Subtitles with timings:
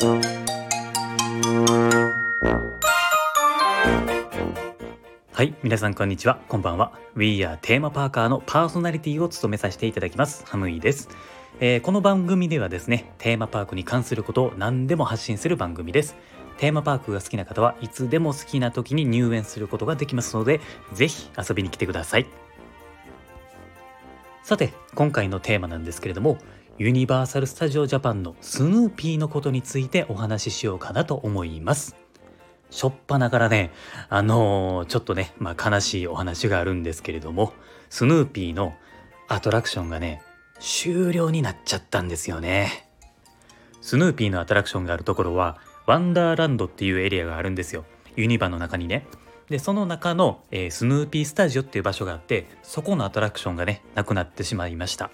[0.00, 0.06] は
[5.42, 6.38] い皆さんこんにちは。
[6.48, 6.92] こんばんは。
[7.16, 10.46] We are テーマパーカーのパーソナリティを務めさせていただきます。
[10.46, 11.08] ハムイです、
[11.58, 16.14] えー、この番組ではですねテーマパークに関することを何でも発信する番組です。
[16.58, 20.60] テーマパークが好きな方はいつでも好きな時に入園することができますので
[20.92, 22.26] ぜひ遊びに来てください。
[24.44, 26.38] さて今回のテーマなんですけれども
[26.78, 31.96] ユニバーサル・スタジオ・ジャパンのスヌーピーのことについてお話ししようかなと思います
[32.70, 33.72] しょっぱなからね、
[34.08, 37.52] あのー、ちょっとね、まあ、悲しいお話があるんですけれども、
[37.90, 38.74] スヌーピーの
[39.26, 40.22] アトラクションがね、
[40.60, 42.88] 終了になっちゃったんですよね。
[43.80, 47.86] スヌーピーのアトラクションがあるところは、ワンダーランドっていうエリアがあるんですよ。
[48.14, 49.06] ユニバの中にね。
[49.48, 55.10] で、その中の、えー、スヌーピースタジオっていう場所があって、そこのアトラクションがね、なくなってしまいました。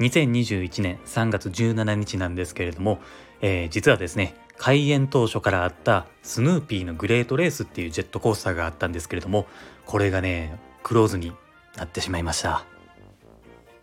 [0.00, 2.98] 2021年3月17日なんですけれども、
[3.40, 9.46] えー、実はですね、開園当初からあったスヌーピーのグレートレースっていうジェットコースターがあったんですけれども
[9.86, 11.32] これがねクローズに
[11.76, 12.64] なってしまいました。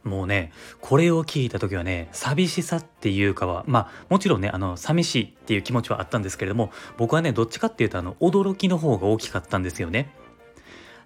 [0.05, 10.09] もうねこれを聞いた時はね寂しさっていうかはまあもちろんねあの寂しいっていう気持ちはあったんですけれども僕はねどっちかっていうとあの驚きの方が大きかったんですよね。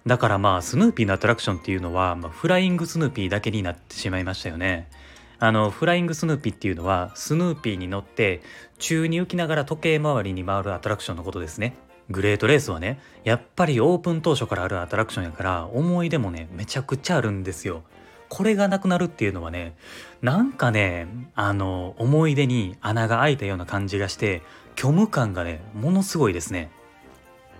[0.06, 4.88] だからまあスヌーピーのアトラクションっていうのは、まあ、フライングスヌーピーだけになってしまいましたよね。
[5.38, 8.40] あのフライングスヌーピーっていうのはスヌーピーに乗って
[8.78, 11.76] 宙に浮きながら時計回りに回るアトラクションのことですね。
[12.10, 17.82] グレートレースはねやっぱりオープン当初からあるアトラクションやから思い出もねめちゃくちゃあるんですよ。
[18.28, 19.74] これがなくなるっていうのはね
[20.20, 24.42] なんかねあの思い出に穴が開いたような感じがして
[24.76, 26.70] 虚無感がねものすごいですね。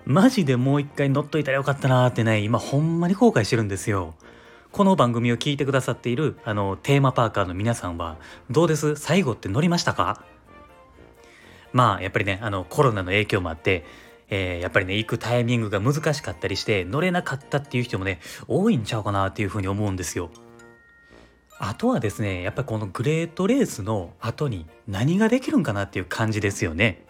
[0.06, 4.14] マジでもう一回乗っといたらよかったなーってね今ほんまに後悔してるんですよ
[4.70, 8.18] この番組を聞いてくださっているあのテーマパーカーの皆さんは
[8.50, 8.96] どうです？
[8.96, 10.24] 最後って乗りましたか？
[11.72, 13.84] まあやっぱりねあのコロナの影響もあって、
[14.28, 20.30] えー、やっぱりね行くタイミングが難しかったりして乗れなかったっていう人もね多いんちゃうかなっていうふうに思うんですよ。
[21.58, 27.06] あとはですねやっぱりこのグレートレースの後に何ができるんかなっていう感じですよね。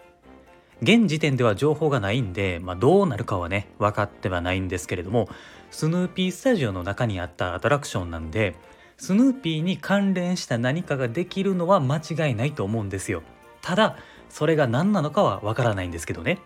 [0.81, 5.29] 現時点では情報がないんで、まあ、どうなるかはね分かってはないんですけれども
[5.71, 8.55] スヌーピースタジオの中にあったアトラクションなんで
[8.97, 13.23] スヌーピーに関連した何かができるのは間違いないと思うんですよ。
[13.61, 13.97] ただ
[14.29, 16.39] それが何なのかはわからないんですけどね。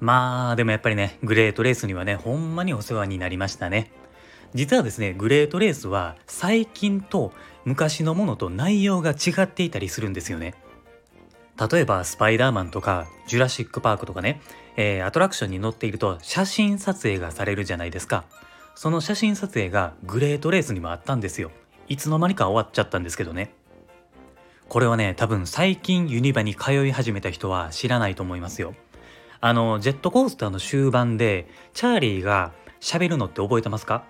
[0.00, 3.90] まあでもやっぱりねグレートレースにはねほんまにお世話になりましたね。
[4.54, 7.32] 実はですねグレートレースは最近と
[7.64, 10.54] 昔のものと内容が違っていたりするんですよね。
[11.58, 14.40] 例えばスパイダーマンとかジュラシック・パークとかね、
[14.76, 18.24] えー、アトラクションに乗っていると写真撮影がされるじゃないですか。
[18.74, 21.52] その写真撮影がグレートレースにもあったんですよ。
[21.88, 23.54] いつの間にか終わっちゃったんですけどね。
[24.68, 28.74] これはね多分最近ユニバに通い始めた人は知らないと思いますよ。
[29.40, 34.04] あのジェットコースターの終盤でチャーリーが喋るのって覚えてますか？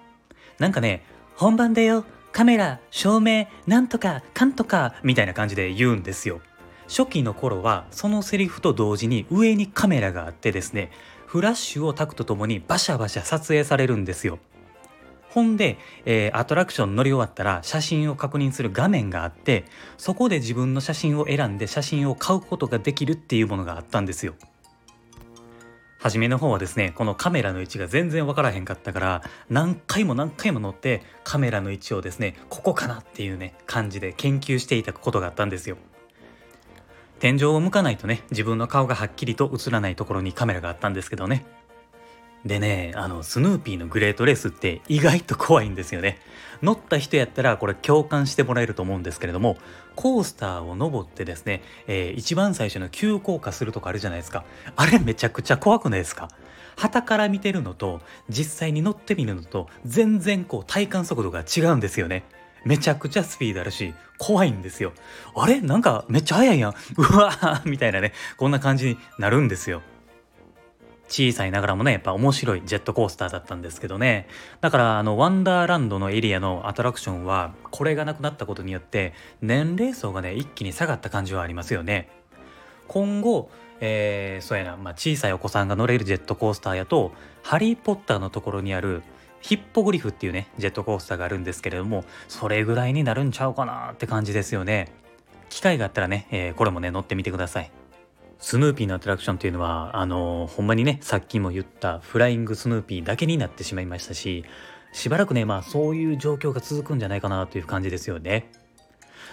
[0.58, 1.04] なんかね
[1.36, 2.04] 本番だよ。
[2.32, 6.40] カメラ照明なんとかかんとかみたいな感じで言うんですよ。
[6.96, 10.92] 初期の頃はそのセリフと同時に上にカメラがあってですね
[11.26, 14.38] フラッシュを焚くとともにバシャバシャ撮影されるんですよ。
[15.28, 19.64] ほんで、えー、アトラクション乗り終わったら写真を確認する画面があって
[19.98, 24.36] そこで自分の写真を選んで写真を買うことができるっていうものがあったんですよ。
[25.98, 35.76] 初めの方はですねこのカメラの位置が全然わからへんかったから何回も何回も乗ってカメラの位置をですねここかなっていうね感じで研究していたことがあったんですよ。
[37.24, 41.46] 天井を向かないとね自分の顔がはっきりと映らないところにカメラがあったんですけどね。
[42.44, 46.18] でねあのスヌーピーのグレートレースって意外と怖いんですよね。
[46.60, 49.56] 乗った人やったらこれ共感してもらえると思うんですけれども
[49.96, 54.44] コースターを登ってですね、えー、一番最初の急降下するとかあるじゃないですか。
[54.76, 56.28] あれめちゃくちゃ怖くないですか？
[56.76, 62.24] 旗から見てるのと実際に乗ってみるのと全然こう体感速度が違うんですよね。
[62.64, 64.92] めちゃくちゃスピードあるし怖いんですよ。
[65.34, 65.60] あれ？
[65.60, 66.70] なんかめっちゃ速いやん。
[66.96, 68.12] うわーみたいなね。
[68.36, 69.82] こんな感じになるんですよ。
[71.08, 74.26] 小さいながらもねやっぱ面白いジェットコースターだったんですけどね。
[74.60, 79.12] だからあのワンダーランドのエリアのアトラクションはこれがなくなったことによって
[79.42, 82.08] 年齢層がね一気に下がった感じはありますよね。
[82.88, 83.50] 今後
[83.80, 87.12] えー、そうやな、まあ、小さいお子さんが乗れるジェットコースターやと
[87.42, 89.02] ハリー・ポッターのところにある
[89.44, 94.90] ヒッポグリフっていうねジェットコースターがあるんですけれどもそれぐらいになるんちゃうかなって感じですよね。
[95.50, 97.70] 機会があったらね、えー、これもね乗ってみてください。
[98.38, 104.46] スヌーピーのアトラクションっていうのはあのー、ほんまにねさっきも言ったフライングスヌーピーだけになってしまいましたし
[104.94, 108.50] しばらくねまあそういう状況が続くんじゃないかなという感じですよね。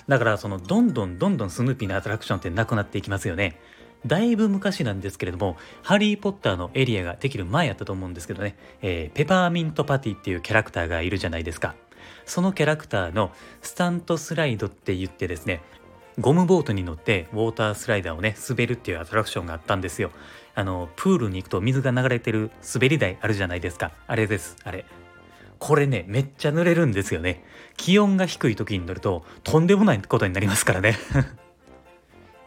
[0.10, 3.58] だからそのどんどんどんどんスヌーピーのアトラクションってなくなっていきますよね。
[4.06, 11.76] だいぶ昔なんですけれども、ハリー・ポッターのエリアができる前やったと思うんですけどね、えー、ペパーミントパティっていうキャラクターがいるじゃないですか。
[12.26, 13.32] そのキャラクターの
[13.62, 15.62] スタントスライドって言ってですね、
[16.20, 20.12] ゴムボートに乗ってウォータースライダーをね、滑るっていうアトラクションがあったんですよ。
[20.56, 23.92] あの、プールに行くと水が流れてる滑り台あるじゃないですか。
[24.08, 24.86] あれです、あれ。
[25.60, 27.44] これね、めっちゃ濡れるんですよね。
[27.78, 30.98] 気温が低い時に乗ると、とんでもないことになりますからね。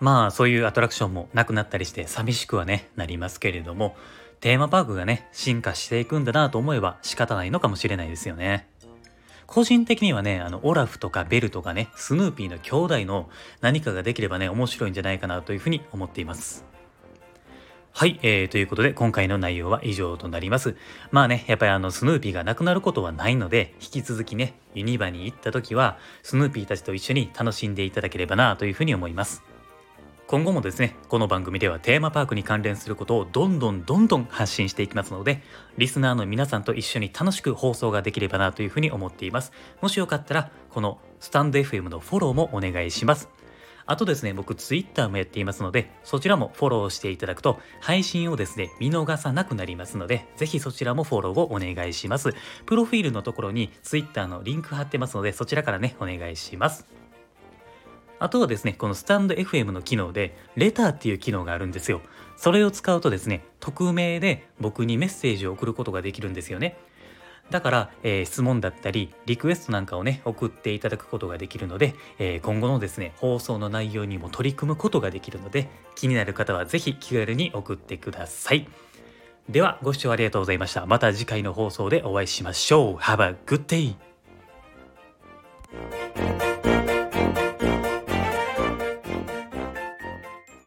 [0.04, 3.96] まあ、そういうアトラクションもなくなったりして寂しくはね、なりますけれども、
[4.40, 8.68] テーマパークがね、進化していくんだなと思えば仕方ないのかもしれないですよね。
[9.46, 12.70] 個人的にはね、あの、オラフとかベルとかね、スヌーピーの兄
[13.02, 13.30] 弟の
[13.62, 16.66] 何かができればね、面白いんじゃないかなというふうに思っています。
[17.92, 20.76] はい、えー、ということで今回の内容は以上となります。
[21.12, 29.53] まあね、やっぱりあのスヌーピーがなくなることはないので、引き続きね、ユニバに行った時は、スヌーピーたちと一緒に楽しんでいただければなというふうに思います。
[30.26, 35.42] 今後もですね、この番組ではテーマパークに関連することをどんどんどんどん発信していきますので、
[35.76, 39.52] リスナーの皆さんと一緒に楽しく放送ができればなというふうに思っています。
[39.82, 43.28] もしよかったら、このスタンド FM のフォローもお願いします。
[43.84, 52.34] あとですね、僕 Twitter もやっていますので、そちらもフォローしていただくと、配信をですね、見逃さなくなりますので、ぜひそちらもフォローをお願いします。
[52.64, 57.03] プロフィールのところに Twitter のリンク貼ってますので、そちらからね、お願いします。
[58.18, 62.00] あとはですね、このスタンド FM の機能で、レターっていう機能があるんですよ。
[62.36, 66.76] それを使うとですね、匿名で僕にメッセージを送ることができるんですよね。
[67.50, 78.66] だから、えー、質問だったり、リクエストなんかをね、送っていただくことができるので、えー、今後のですね、放送の内容にも取り組むことができるので、気になる方はぜひ気軽に送ってください。
[79.48, 80.86] では、ご視聴ありがとうございました。
[80.86, 82.96] また次回の放送でお会いしましょう。
[82.96, 83.94] Have a good day!